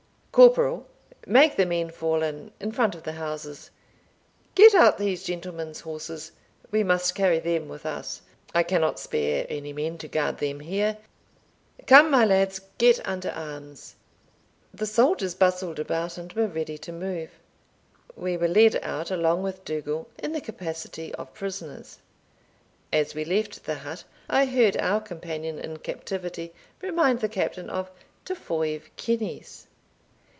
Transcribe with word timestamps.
Corporal, 0.33 0.87
make 1.27 1.57
the 1.57 1.65
men 1.65 1.89
fall 1.89 2.23
in, 2.23 2.51
in 2.61 2.71
front 2.71 2.95
of 2.95 3.03
the 3.03 3.11
houses. 3.11 3.69
Get 4.55 4.73
out 4.73 4.97
these 4.97 5.23
gentlemen's 5.25 5.81
horses; 5.81 6.31
we 6.71 6.85
must 6.85 7.15
carry 7.15 7.39
them 7.39 7.67
with 7.67 7.85
us. 7.85 8.21
I 8.55 8.63
cannot 8.63 8.97
spare 8.97 9.45
any 9.49 9.73
men 9.73 9.97
to 9.97 10.07
guard 10.07 10.37
them 10.37 10.61
here. 10.61 10.97
Come, 11.85 12.09
my 12.09 12.23
lads, 12.23 12.61
get 12.77 13.05
under 13.05 13.27
arms." 13.31 13.95
The 14.73 14.85
soldiers 14.85 15.35
bustled 15.35 15.79
about, 15.79 16.17
and 16.17 16.31
were 16.31 16.47
ready 16.47 16.77
to 16.77 16.93
move. 16.93 17.31
We 18.15 18.37
were 18.37 18.47
led 18.47 18.77
out, 18.81 19.11
along 19.11 19.43
with 19.43 19.65
Dougal, 19.65 20.07
in 20.17 20.31
the 20.31 20.39
capacity 20.39 21.13
of 21.15 21.33
prisoners. 21.33 21.99
As 22.93 23.13
we 23.13 23.25
left 23.25 23.65
the 23.65 23.75
hut, 23.75 24.05
I 24.29 24.45
heard 24.45 24.77
our 24.77 25.01
companion 25.01 25.59
in 25.59 25.75
captivity 25.79 26.53
remind 26.79 27.19
the 27.19 27.27
Captain 27.27 27.69
of 27.69 27.91
"ta 28.23 28.33
foive 28.33 28.83
kuineas." 28.95 29.67